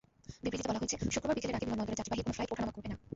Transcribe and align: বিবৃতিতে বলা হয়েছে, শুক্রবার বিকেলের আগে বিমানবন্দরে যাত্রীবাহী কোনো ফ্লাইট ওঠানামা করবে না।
বিবৃতিতে 0.43 0.69
বলা 0.69 0.81
হয়েছে, 0.81 0.97
শুক্রবার 1.15 1.35
বিকেলের 1.37 1.57
আগে 1.57 1.65
বিমানবন্দরে 1.67 1.97
যাত্রীবাহী 1.99 2.23
কোনো 2.25 2.35
ফ্লাইট 2.35 2.49
ওঠানামা 2.51 2.73
করবে 2.75 2.89
না। 2.91 2.95